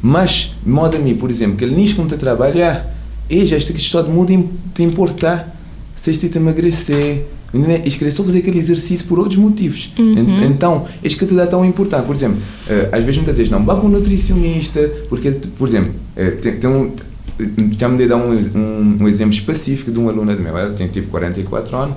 Mas, 0.00 0.54
modo 0.64 0.96
a 0.96 1.00
mim, 1.00 1.14
por 1.16 1.28
exemplo, 1.30 1.56
que 1.56 1.64
ele 1.64 1.74
nisso 1.74 1.96
como 1.96 2.06
te 2.08 2.16
trabalha, 2.16 2.86
já 3.28 3.56
esta 3.56 3.72
questão 3.72 4.04
de 4.04 4.10
muda 4.10 4.32
te 4.74 4.82
importar, 4.84 5.52
se 5.96 6.10
este 6.12 6.28
te 6.28 6.38
emagrecer, 6.38 7.26
né? 7.52 7.82
Isto 7.84 7.98
querer 7.98 8.10
só 8.10 8.22
fazer 8.24 8.38
aquele 8.40 8.58
exercício 8.58 9.06
por 9.06 9.18
outros 9.18 9.36
motivos. 9.36 9.92
En- 9.98 10.44
Então, 10.44 10.86
isto 11.02 11.18
que 11.18 11.26
te 11.26 11.34
dá 11.34 11.46
tão 11.46 11.64
importante. 11.64 12.04
Por 12.06 12.14
exemplo, 12.14 12.38
eh, 12.68 12.88
às 12.92 13.02
vezes 13.02 13.16
muitas 13.16 13.36
vezes 13.38 13.50
não, 13.50 13.64
vá 13.64 13.74
para 13.74 13.86
um 13.86 13.88
nutricionista, 13.88 14.80
porque, 15.08 15.30
por 15.56 15.66
exemplo, 15.68 15.92
eh, 16.16 16.30
tem, 16.42 16.56
tem 16.58 16.70
um. 16.70 16.92
Já 17.78 17.88
me 17.88 17.96
dei 17.96 18.08
dar 18.08 18.16
um, 18.16 18.32
um, 18.32 18.98
um 19.02 19.08
exemplo 19.08 19.32
específico 19.32 19.90
de 19.92 19.98
uma 19.98 20.10
aluna 20.10 20.34
de 20.34 20.42
meu. 20.42 20.56
Ela 20.58 20.74
tem 20.74 20.88
tipo 20.88 21.08
44 21.08 21.76
anos, 21.76 21.94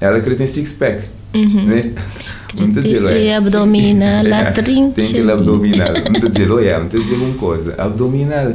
ela 0.00 0.18
queria 0.20 0.38
ter 0.38 0.46
six-pack. 0.46 1.02
Né? 1.34 1.92
Vamos 2.54 2.74
te 2.74 2.82
Tem 2.82 2.92
dizer, 2.92 3.06
olha, 3.06 3.38
abdominal, 3.38 4.24
É, 4.26 4.50
Tem 4.92 5.06
aquele 5.06 5.32
abdominal. 5.32 5.94
Te 5.94 6.28
dizer, 6.28 6.50
olha, 6.50 6.80
te 6.90 6.98
dizer 6.98 7.14
uma 7.14 7.34
coisa. 7.34 7.74
Abdominal 7.78 8.52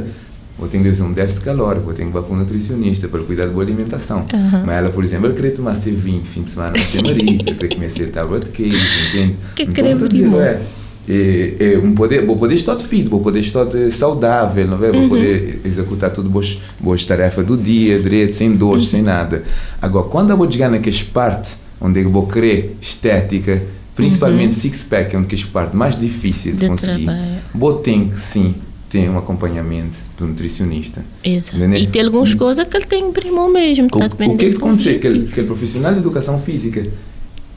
vou 0.58 0.68
ter 0.68 0.78
que 0.82 0.88
fazer 0.88 1.02
um 1.02 1.12
déficit 1.12 1.44
calórico, 1.44 1.84
vou 1.86 1.94
ter 1.94 2.02
que 2.02 2.08
ir 2.08 2.12
para 2.12 2.22
um 2.22 2.36
nutricionista 2.36 3.06
para 3.08 3.22
cuidar 3.22 3.46
da 3.46 3.52
boa 3.52 3.64
alimentação. 3.64 4.24
Aham. 4.32 4.62
Mas 4.66 4.76
ela, 4.78 4.90
por 4.90 5.04
exemplo, 5.04 5.26
ela 5.26 5.34
queria 5.34 5.52
tomar 5.52 5.74
ser 5.76 5.92
vinho 5.92 6.22
fim 6.24 6.42
de 6.42 6.50
semana, 6.50 6.74
ser 6.78 7.02
marido, 7.02 7.44
queria 7.44 7.68
comer 7.76 7.90
ser 7.90 8.10
tábua 8.10 8.40
de 8.40 8.50
queijo, 8.50 8.76
entende? 9.08 9.36
Que 9.54 9.62
então, 9.62 10.08
dizer, 10.08 10.32
é, 10.34 10.60
é, 11.08 11.72
é, 11.74 11.78
um 11.78 11.94
poder, 11.94 12.26
vou 12.26 12.36
poder 12.36 12.54
estar 12.54 12.76
fit, 12.80 13.08
vou 13.08 13.20
poder 13.20 13.40
estar 13.40 13.64
de 13.64 13.90
saudável, 13.90 14.66
não 14.66 14.84
é? 14.84 14.90
Vou 14.92 15.02
Uhum. 15.02 15.08
poder 15.08 15.60
executar 15.64 16.10
tudo 16.10 16.28
boas, 16.28 16.58
boas 16.78 17.04
tarefas 17.06 17.46
do 17.46 17.56
dia, 17.56 17.98
direito, 17.98 18.34
sem 18.34 18.54
dores, 18.54 18.84
Uhum. 18.84 18.90
sem 18.90 19.02
nada. 19.02 19.42
Agora, 19.80 20.06
quando 20.08 20.30
eu 20.30 20.36
vou 20.36 20.50
chegar 20.50 20.68
naquelas 20.70 21.02
partes 21.02 21.58
onde 21.80 22.00
eu 22.02 22.10
vou 22.10 22.26
querer 22.26 22.76
estética, 22.82 23.62
principalmente 23.94 24.54
six-pack, 24.54 25.16
onde 25.16 25.26
que 25.28 25.34
é 25.34 25.38
a 25.38 25.46
parte 25.52 25.76
mais 25.76 25.96
difícil 25.98 26.52
de, 26.52 26.58
De 26.58 26.68
conseguir, 26.68 27.04
trabalho. 27.04 27.26
vou 27.54 27.74
ter 27.74 27.98
que 28.08 28.20
sim 28.20 28.54
ter 28.88 29.08
um 29.08 29.18
acompanhamento 29.18 29.96
do 30.16 30.26
nutricionista. 30.26 31.04
Exato. 31.22 31.56
Entendeu? 31.56 31.78
E 31.78 31.86
tem 31.86 32.02
algumas 32.02 32.34
coisas 32.34 32.66
que 32.66 32.76
ele 32.76 32.86
tem 32.86 33.12
que 33.12 33.20
primo 33.20 33.48
mesmo. 33.48 33.86
O, 33.86 33.88
tá 33.88 34.06
o 34.06 34.36
que 34.36 34.46
é 34.46 34.50
que 34.50 34.56
acontece? 34.56 34.88
objetivo. 34.88 34.96
Aquele, 34.96 35.28
aquele 35.28 35.46
profissional 35.46 35.92
de 35.92 35.98
educação 35.98 36.38
física, 36.38 36.86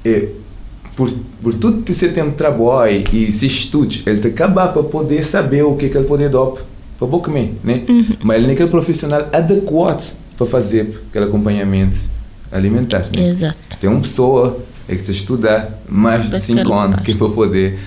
é, 0.04 0.28
por, 0.96 1.12
por 1.42 1.54
tudo 1.54 1.84
que 1.84 1.94
você 1.94 2.10
tem 2.10 2.24
de 2.26 2.36
trabalho 2.36 3.04
e 3.14 3.32
se 3.32 3.46
estude, 3.46 4.04
ele 4.06 4.20
te 4.20 4.28
acaba 4.28 4.68
para 4.68 4.84
poder 4.84 5.24
saber 5.24 5.64
o 5.64 5.76
que 5.76 5.86
é 5.86 5.90
que 5.90 5.98
ele 5.98 6.08
pode 6.08 6.28
dar 6.28 6.46
para 6.98 7.08
você 7.08 7.24
comer, 7.24 7.54
né? 7.64 7.84
Uhum. 7.88 8.06
Mas 8.24 8.38
ele 8.38 8.46
não 8.46 8.52
é 8.52 8.54
aquele 8.54 8.70
profissional 8.70 9.28
adequado 9.32 10.14
para 10.38 10.46
fazer 10.46 11.02
aquele 11.10 11.26
acompanhamento 11.26 11.98
alimentar, 12.52 13.08
né? 13.12 13.30
Exato. 13.30 13.58
Tem 13.80 13.90
uma 13.90 14.02
pessoa 14.02 14.60
é 14.88 14.96
que 14.96 15.04
te 15.04 15.12
estudar 15.12 15.80
mais 15.88 16.30
de 16.30 16.40
5 16.40 16.60
aquela 16.60 16.84
anos 16.84 17.00
que 17.02 17.12
é 17.12 17.16
para 17.16 17.30
poder 17.30 17.80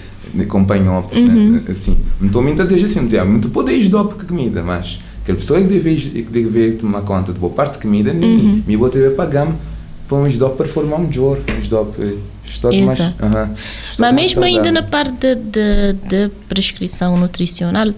acompanhar, 0.43 1.05
Uhum. 1.15 1.51
né? 1.53 1.63
assim. 1.69 1.97
Não 2.21 2.27
estou 2.27 2.43
muito 2.43 2.61
a 2.61 2.65
dizer 2.65 2.85
assim, 2.85 3.05
dizer, 3.05 3.19
ah, 3.21 3.25
muito 3.25 3.49
poder 3.51 3.75
ajudar 3.77 4.05
para 4.05 4.25
comida, 4.27 4.63
mas 4.63 5.01
aquela 5.23 5.39
pessoa 5.39 5.59
é 5.59 5.63
que 5.63 5.69
deve, 5.69 5.91
é 5.95 6.23
que 6.23 6.31
deve 6.31 6.73
tomar 6.73 7.03
conta 7.03 7.33
de 7.33 7.39
boa 7.39 7.53
parte 7.53 7.75
da 7.75 7.81
comida, 7.81 8.13
Uhum. 8.13 8.63
me 8.67 8.77
vou 8.77 8.89
ter 8.91 9.11
pagar 9.13 9.49
para 10.09 10.19
um 10.19 10.25
ajudar 10.25 10.49
para 10.51 10.57
performar 10.65 11.01
melhor, 11.01 11.39
um 11.49 11.59
ajudar 11.59 11.85
estar 12.47 12.73
mais, 12.73 13.01
aham, 13.01 13.51
estar 13.91 13.99
Mas 13.99 14.15
mesmo 14.15 14.45
ainda 14.45 14.65
saudável. 14.65 14.83
na 14.83 14.83
parte 14.83 15.35
de 15.35 16.31
prescrição 16.49 17.17
nutricional, 17.17 17.89
Uhum. 17.89 17.95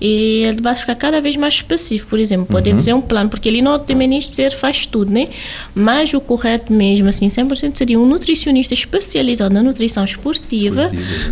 ele 0.00 0.60
vai 0.60 0.74
ficar 0.74 0.94
cada 0.94 1.20
vez 1.20 1.36
mais 1.36 1.54
específico. 1.54 2.10
Por 2.10 2.18
exemplo, 2.18 2.46
pode 2.46 2.70
Uhum. 2.70 2.76
fazer 2.76 2.92
um 2.94 3.00
plano, 3.00 3.28
porque 3.30 3.48
ele 3.48 3.62
não 3.62 3.78
tem 3.78 3.96
de 3.96 4.22
ser 4.26 4.52
faz 4.52 4.86
tudo, 4.86 5.12
né? 5.12 5.28
Mas 5.74 6.12
o 6.14 6.20
correto 6.20 6.72
mesmo, 6.72 7.08
assim, 7.08 7.28
100% 7.28 7.76
seria 7.76 7.98
um 7.98 8.06
nutricionista 8.06 8.74
especializado 8.74 9.52
na 9.54 9.62
nutrição 9.62 10.04
esportiva 10.04 10.26
Esportiva, 10.36 10.90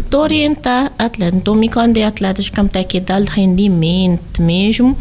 te 0.09 0.16
orientar 0.16 0.92
atleta. 0.99 1.37
Então, 1.37 1.54
quando 1.68 1.97
é 1.99 2.04
atletas 2.04 2.49
que 2.49 2.64
têm 2.68 2.85
que 2.85 3.00
dar 3.00 3.23
rendimento 3.23 4.40
mesmo, 4.42 4.97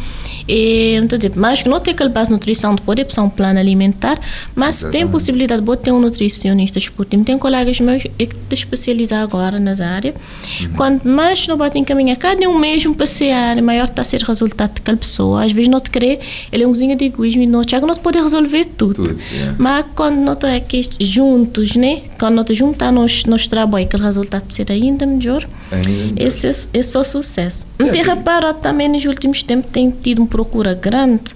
e, 0.47 0.95
então, 0.95 1.17
dizer, 1.17 1.31
mas 1.35 1.63
não 1.63 1.79
tem 1.79 1.93
aquele 1.93 2.09
base 2.09 2.27
de 2.29 2.33
nutrição 2.33 2.75
de 2.75 2.81
poder 2.81 3.05
passar 3.05 3.23
um 3.23 3.29
plano 3.29 3.59
alimentar, 3.59 4.19
mas 4.55 4.79
tem 4.79 4.87
Exatamente. 4.89 5.11
possibilidade 5.11 5.61
de 5.61 5.77
ter 5.77 5.91
um 5.91 5.99
nutricionista 5.99 6.77
esportivo. 6.77 7.23
Tem 7.23 7.37
colegas 7.53 7.79
meus 7.79 8.03
é 8.17 8.25
que 8.25 8.35
te 8.35 8.55
especializar 8.55 9.21
agora 9.21 9.59
nas 9.59 9.79
áreas. 9.79 10.15
Uhum. 10.61 10.73
Quanto 10.73 11.07
mais 11.07 11.47
não 11.47 11.55
bate 11.55 11.77
em 11.77 11.83
caminho, 11.83 12.17
cada 12.17 12.49
um 12.49 12.57
mesmo 12.57 12.95
passear, 12.95 13.61
maior 13.61 13.85
está 13.85 14.01
a 14.01 14.05
ser 14.05 14.23
o 14.23 14.25
resultado 14.25 14.73
daquela 14.73 14.97
pessoa. 14.97 15.45
Às 15.45 15.51
vezes 15.51 15.69
não 15.69 15.79
te 15.79 15.91
crê, 15.91 16.19
ele 16.51 16.63
é 16.63 16.67
um 16.67 16.71
cozinha 16.71 16.95
de 16.95 17.05
egoísmo 17.05 17.43
e 17.43 17.47
não 17.47 17.61
chega, 17.63 17.85
não 17.85 17.93
te 17.93 17.99
pode 17.99 18.19
resolver 18.19 18.65
tudo. 18.65 18.93
Tudo, 18.93 19.11
é. 19.11 19.53
Mas 19.57 19.85
quando 19.95 20.17
nós 20.17 20.35
estamos 20.35 20.57
aqui 20.57 20.89
juntos, 20.99 21.75
né? 21.75 22.01
Quando 22.19 22.35
nós 22.35 22.57
juntar 22.57 22.91
nos, 22.91 23.23
nos 23.25 23.47
trabalhos, 23.47 23.87
aquele 23.87 24.03
resultado 24.03 24.51
ser 24.51 24.71
ainda 24.71 25.05
melhor, 25.05 25.47
Ainda 25.71 25.89
melhor. 25.89 26.27
esse 26.27 26.47
é, 26.47 26.49
esse 26.49 26.69
é 26.73 26.83
só 26.83 27.03
sucesso. 27.03 27.67
É, 27.77 27.83
Não 27.83 27.91
tem 27.91 28.03
reparado 28.03 28.59
também 28.59 28.89
nos 28.89 29.05
últimos 29.05 29.43
tempos 29.43 29.71
tem 29.71 29.91
tido 29.91 30.19
uma 30.19 30.27
procura 30.27 30.73
grande 30.73 31.33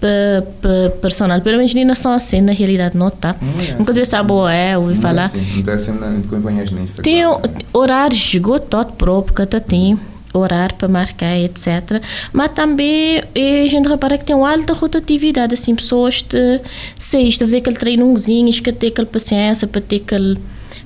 para 0.00 0.42
pa, 0.62 0.96
personal, 1.00 1.40
pelo 1.42 1.58
menos 1.58 1.74
nem 1.74 1.94
só 1.94 2.14
assim, 2.14 2.40
na 2.40 2.52
realidade 2.52 2.96
não 2.96 3.08
está. 3.08 3.36
Não 3.40 3.60
é 3.60 3.78
Nunca 3.78 3.92
vi 3.92 4.00
essa 4.00 4.22
boa 4.22 4.52
é, 4.52 4.76
ouvi 4.76 4.94
Não 4.94 4.98
é 4.98 5.02
falar. 5.02 5.24
assim, 5.26 5.46
não 5.52 5.60
está 5.60 5.78
sempre 5.78 6.00
na 6.00 6.18
acompanhas 6.18 6.70
no 6.70 6.80
Instagram. 6.80 7.02
Tem 7.02 7.22
né? 7.22 7.64
horários 7.72 8.34
esgotados 8.34 8.94
próprio 8.96 9.34
que 9.34 9.42
até 9.42 9.60
tem 9.60 9.98
horário 10.32 10.74
para 10.76 10.88
marcar, 10.88 11.36
etc. 11.36 12.02
Mas 12.32 12.52
também 12.52 13.18
a 13.18 13.68
gente 13.68 13.88
repara 13.88 14.16
que 14.16 14.24
tem 14.24 14.34
uma 14.34 14.50
alta 14.50 14.72
rotatividade, 14.72 15.54
assim, 15.54 15.74
pessoas 15.74 16.22
de 16.22 16.60
seis, 16.98 17.34
de 17.34 17.40
fazer 17.40 17.58
aquele 17.58 17.76
treinãozinho, 17.76 18.50
que 18.50 18.72
ter 18.72 18.88
aquela 18.88 19.06
paciência 19.06 19.68
para 19.68 19.80
ter 19.80 19.96
aquele 19.96 20.38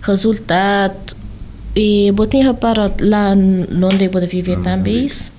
resultado. 0.02 1.14
E 1.76 2.12
botei 2.12 2.40
reparado 2.40 2.94
lá 3.04 3.32
onde 3.32 4.04
eu 4.04 4.10
vou 4.10 4.26
viver 4.26 4.56
Não 4.56 4.62
também 4.62 5.04
isso. 5.04 5.33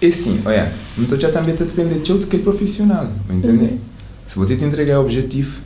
É 0.00 0.10
sim, 0.10 0.40
olha, 0.44 0.72
não 0.96 1.04
estou 1.04 1.18
já 1.18 1.30
também 1.30 1.54
a 1.54 1.56
depender 1.56 2.00
de 2.00 2.12
outro 2.12 2.26
que 2.28 2.36
é 2.36 2.38
profissional, 2.38 3.08
entende? 3.30 3.78
Se 4.26 4.36
você 4.36 4.56
te 4.56 4.64
entregar 4.64 4.98
o 4.98 5.02
objetivo, 5.02 5.60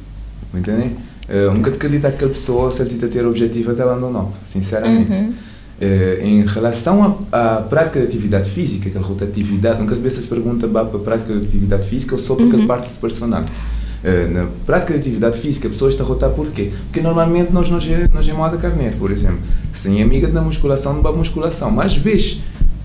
entende? 0.54 0.96
Uh, 1.28 1.52
nunca 1.52 1.70
te 1.70 1.76
acreditar 1.76 2.10
que 2.10 2.16
aquela 2.16 2.32
pessoa, 2.32 2.70
se 2.70 2.84
te 2.84 2.96
ter 2.96 3.24
o 3.24 3.30
objetivo, 3.30 3.72
até 3.72 3.82
abandonou, 3.82 4.32
sinceramente. 4.44 5.12
Uhum. 5.12 5.32
Eh, 5.82 6.20
em 6.22 6.44
relação 6.44 7.16
à, 7.32 7.56
à 7.56 7.62
prática 7.62 7.98
de 8.00 8.04
atividade 8.06 8.50
física, 8.50 8.90
aquela 8.90 9.02
rotatividade, 9.02 9.80
nunca 9.80 9.96
se 9.96 10.02
vê 10.02 10.10
se 10.10 10.20
pergunta 10.28 10.68
para 10.68 10.82
a 10.82 10.84
prática 10.84 11.32
de 11.32 11.46
atividade 11.46 11.88
física 11.88 12.14
ou 12.14 12.20
só 12.20 12.34
para 12.34 12.44
aquela 12.44 12.66
parte 12.66 12.90
personal. 12.98 13.46
Eh, 14.04 14.28
na 14.28 14.46
prática 14.66 14.92
de 14.92 15.00
atividade 15.00 15.38
física, 15.38 15.68
a 15.68 15.70
pessoa 15.70 15.88
está 15.88 16.04
a 16.04 16.06
rotar 16.06 16.30
por 16.30 16.48
quê? 16.48 16.70
Porque 16.84 17.00
normalmente 17.00 17.50
nós, 17.50 17.70
nós, 17.70 17.86
é- 17.88 18.08
nós 18.12 18.28
é 18.28 18.32
moda 18.34 18.58
carneiro, 18.58 18.96
por 18.98 19.10
exemplo. 19.10 19.38
Sem 19.72 20.02
amiga 20.02 20.28
da 20.28 20.42
musculação, 20.42 20.92
não 20.92 21.00
vai 21.00 21.14
musculação. 21.14 21.70
Mas 21.70 21.96
vezes, 21.96 22.42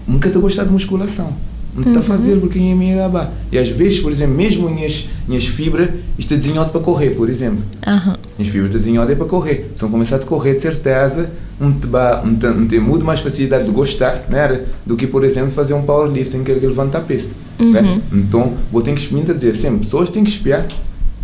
nunca 0.07 0.29
te 0.29 0.37
gostar 0.37 0.63
de 0.63 0.71
musculação. 0.71 1.33
Não 1.75 1.85
está 1.89 1.99
a 1.99 2.03
fazer 2.03 2.39
porque 2.39 2.57
é 2.57 2.73
minha 2.73 2.95
gabá. 2.95 3.31
E 3.51 3.57
às 3.57 3.67
vezes, 3.67 3.99
por 3.99 4.09
exemplo, 4.09 4.33
mesmo 4.33 4.69
minhas, 4.69 5.09
minhas 5.27 5.45
fibras, 5.45 5.89
isto 6.17 6.33
é 6.33 6.37
desenhado 6.37 6.69
para 6.69 6.79
correr, 6.79 7.11
por 7.11 7.29
exemplo. 7.29 7.61
Aham. 7.85 8.17
As 8.39 8.47
fibras 8.47 8.71
de 8.71 8.77
desenhado 8.77 9.11
é 9.11 9.15
para 9.15 9.25
correr. 9.25 9.69
Se 9.73 9.83
não 9.83 9.91
começar 9.91 10.15
a 10.15 10.19
correr, 10.19 10.53
de 10.53 10.61
certeza, 10.61 11.29
um 11.59 11.73
te 11.73 11.87
um 12.23 12.65
tem 12.65 12.79
muito 12.79 13.05
mais 13.05 13.19
facilidade 13.19 13.65
de 13.65 13.71
gostar 13.71 14.25
né, 14.29 14.63
do 14.85 14.95
que, 14.95 15.05
por 15.05 15.25
exemplo, 15.25 15.51
fazer 15.51 15.73
um 15.73 15.81
powerlifting 15.81 16.45
que 16.45 16.51
ele 16.51 16.65
levanta 16.65 17.01
peso. 17.01 17.33
Né? 17.59 18.01
Então, 18.11 18.53
vou 18.71 18.81
ter 18.81 18.93
que 18.93 19.01
experimentar 19.01 19.35
dizer 19.35 19.55
sempre, 19.57 19.79
pessoas 19.79 20.09
têm 20.09 20.23
que 20.23 20.29
espiar 20.29 20.65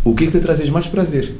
o 0.04 0.14
que, 0.14 0.26
que 0.26 0.32
te 0.32 0.40
trazes 0.40 0.68
mais 0.68 0.86
prazer. 0.86 1.34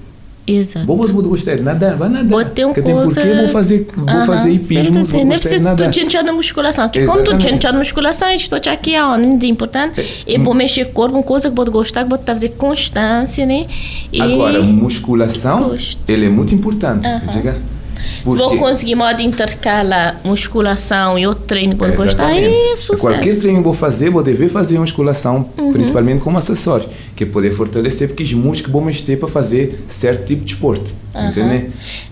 Exato. 0.44 0.86
Vou, 0.86 0.96
vou 0.96 1.22
gostar 1.22 1.54
de 1.54 1.62
nadar, 1.62 1.96
vai 1.96 2.08
nadar. 2.08 2.28
Vou 2.28 2.44
ter 2.44 2.64
um 2.64 2.72
coisa... 2.74 3.36
vou 3.36 3.48
fazer, 3.48 3.86
vou 3.94 4.08
Aham, 4.08 4.26
fazer 4.26 4.58
sim, 4.58 4.74
hipismo, 4.74 5.04
vou 5.04 5.20
Não 5.20 5.28
gostar 5.28 5.34
de 5.36 5.40
precisa 5.40 5.64
nadar. 5.70 5.90
tu 5.90 6.22
da 6.24 6.32
musculação. 6.32 6.88
Que 6.88 7.06
como 7.06 7.22
tu 7.22 7.40
gente 7.40 7.62
da 7.62 7.72
musculação, 7.72 8.28
estou 8.30 8.58
aqui 8.72 8.96
aonde 8.96 9.46
é 9.46 9.48
importante. 9.48 10.24
E 10.26 10.36
Hum. 10.38 10.44
para 10.44 10.54
mexer 10.54 10.82
o 10.82 10.86
corpo, 10.90 11.14
uma 11.16 11.22
coisa 11.22 11.48
que 11.48 11.54
pode 11.54 11.70
gostar, 11.70 12.02
que 12.02 12.10
pode 12.10 12.24
fazer 12.24 12.48
constância, 12.50 13.46
né? 13.46 13.66
E 14.12 14.20
Agora, 14.20 14.60
musculação, 14.62 15.76
ele 16.08 16.26
é 16.26 16.28
muito 16.28 16.54
importante. 16.54 17.06
Aham. 17.06 17.26
diga. 17.30 17.56
Se 18.02 18.24
vou 18.24 18.36
Porque- 18.36 18.56
conseguir 18.58 18.94
modo 18.94 19.20
intercalar 19.22 20.20
musculação 20.24 21.18
e 21.18 21.26
outro 21.26 21.44
treino 21.44 21.76
pode 21.76 21.92
É, 21.92 21.96
gostar, 21.96 22.30
exatamente. 22.36 22.72
é 22.72 22.76
sucesso. 22.76 22.92
Uhum. 23.06 23.12
Qualquer 23.14 23.38
treino 23.40 23.58
que 23.58 23.64
vou 23.64 23.74
fazer, 23.74 24.10
vou 24.10 24.22
dever 24.22 24.48
fazer 24.48 24.78
musculação, 24.78 25.44
principalmente 25.72 26.20
como 26.20 26.38
acessório, 26.38 26.88
que 27.16 27.24
é 27.24 27.26
poder 27.26 27.52
fortalecer, 27.54 28.08
porque 28.08 28.22
os 28.22 28.32
músculos 28.32 28.60
que 28.62 28.70
vou 28.70 28.82
mexer 28.84 29.16
para 29.18 29.28
fazer 29.28 29.84
certo 29.88 30.26
tipo 30.26 30.44
de 30.44 30.54
esporte. 30.54 30.94
Aham. 31.14 31.28
Entende? 31.28 31.66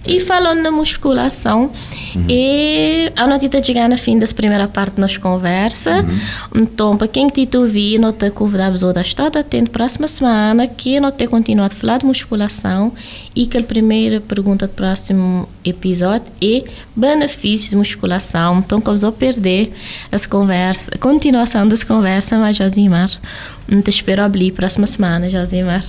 E 0.06 0.20
falando 0.20 0.60
na 0.60 0.70
musculação, 0.70 1.70
Uhum. 2.14 2.24
e 2.28 3.10
a 3.16 3.26
notícia 3.26 3.62
chegar 3.62 3.88
na 3.88 3.96
fim 3.96 4.18
dessa 4.18 4.34
primeira 4.34 4.68
parte 4.68 4.96
da 4.96 5.02
nossa 5.02 5.18
conversa. 5.18 6.00
Uhum. 6.02 6.62
Então, 6.62 6.96
para 6.96 7.08
quem 7.08 7.26
te 7.28 7.56
ouvir, 7.56 7.98
não 7.98 8.12
te 8.12 8.28
convidar 8.30 8.68
a 8.68 8.70
pessoa 8.72 8.92
estar 9.00 9.34
atento 9.38 9.70
próxima 9.70 10.06
semana, 10.06 10.66
que 10.66 11.00
não 11.00 11.10
ter 11.10 11.28
continuado 11.28 11.74
a 11.74 11.76
falar 11.78 11.98
de 11.98 12.04
musculação 12.06 12.92
e 13.34 13.46
que 13.46 13.56
a 13.56 13.62
primeira 13.62 14.20
pergunta 14.20 14.66
do 14.66 14.72
próximo 14.74 15.48
episódio 15.64 15.79
é 16.42 16.64
benefícios 16.94 17.70
de 17.70 17.76
musculação. 17.76 18.58
Então, 18.58 18.80
vou 18.80 19.12
perder 19.12 19.72
as 20.10 20.26
conversas, 20.26 20.90
a 20.92 20.98
continuação 20.98 21.66
das 21.66 21.82
conversas, 21.82 22.38
mas 22.38 22.56
Josimar, 22.56 23.10
não 23.68 23.80
te 23.80 23.90
espero 23.90 24.22
abrir 24.22 24.52
próxima 24.52 24.86
semana, 24.86 25.28
Josimar. 25.28 25.82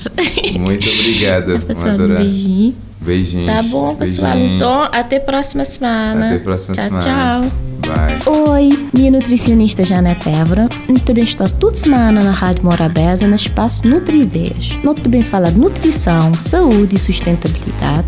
Muito 0.58 0.88
obrigado. 0.88 1.60
Pessoal, 1.62 1.96
um 1.96 2.16
beijinho. 2.16 2.76
Beijinhos. 3.02 3.48
Tá 3.48 3.64
bom, 3.64 3.96
pessoal. 3.96 4.34
Beijinhos. 4.34 4.56
Então, 4.58 4.90
até 4.92 5.20
próxima 5.20 5.66
semana. 5.66 6.28
Até 6.28 6.36
a 6.36 6.40
próxima 6.40 6.76
tchau, 6.76 6.84
semana. 6.86 7.48
Tchau, 7.48 7.72
Bye. 7.88 8.20
Oi, 8.50 8.70
minha 8.96 9.12
nutricionista 9.12 9.84
Janete 9.84 10.30
Évora. 10.30 10.70
Também 11.04 11.24
estou 11.24 11.48
toda 11.48 11.76
semana 11.76 12.24
na 12.24 12.32
Rádio 12.32 12.64
Morabeza, 12.64 13.28
no 13.28 13.36
espaço 13.36 13.88
Nutrideias. 13.88 14.78
Nós 14.84 14.96
também 15.02 15.24
fala 15.24 15.52
de 15.52 15.60
nutrição, 15.60 16.34
saúde 16.36 16.96
e 16.96 17.00
sustentabilidade, 17.00 18.08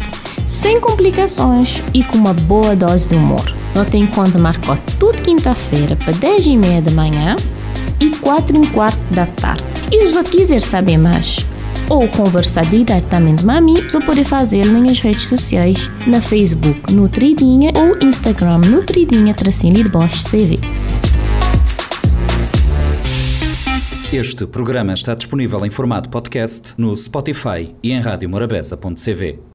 sem 0.54 0.80
complicações 0.80 1.84
e 1.96 2.04
com 2.04 2.20
uma 2.20 2.34
boa 2.34 2.76
dose 2.76 3.10
de 3.10 3.16
humor. 3.16 3.44
Nós 3.74 3.90
tem 3.90 4.04
encontro 4.04 4.40
marcado 4.40 4.80
tudo 5.00 5.20
quinta-feira 5.20 5.96
para 5.96 6.14
10 6.14 6.46
e 6.46 6.58
meia 6.58 6.80
da 6.80 6.92
manhã 6.92 7.36
e 8.00 8.12
4 8.18 8.62
e 8.62 8.68
quarto 8.68 9.14
da 9.14 9.26
tarde. 9.26 9.66
E 9.92 10.00
se 10.00 10.12
você 10.12 10.30
quiser 10.30 10.62
saber 10.62 10.98
mais 10.98 11.38
ou 11.90 12.08
conversar 12.08 12.64
diretamente 12.66 13.44
comigo, 13.44 13.90
você 13.90 14.00
pode 14.00 14.24
fazê-lo 14.26 14.80
nas 14.80 15.00
redes 15.00 15.24
sociais, 15.24 15.90
na 16.06 16.22
Facebook 16.22 16.94
Nutridinha 16.94 17.72
ou 17.76 18.08
Instagram 18.08 18.60
Nutridinha 18.60 19.34
Tracinho 19.34 19.74
de 19.74 19.90
Bosch 19.90 20.24
CV. 20.24 20.60
Este 24.14 24.46
programa 24.46 24.94
está 24.94 25.16
disponível 25.16 25.66
em 25.66 25.72
formato 25.72 26.10
podcast 26.10 26.76
no 26.78 26.96
Spotify 26.96 27.74
e 27.82 27.92
em 27.92 28.00
radiomorabeza.cv. 28.00 29.52